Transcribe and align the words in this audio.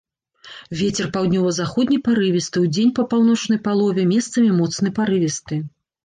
Вецер 0.77 1.09
паўднёва-заходні 1.17 1.99
парывісты, 2.07 2.63
удзень 2.67 2.93
па 2.99 3.03
паўночнай 3.11 3.59
палове 3.67 4.05
месцамі 4.13 4.49
моцны 4.61 4.89
парывісты. 5.01 5.59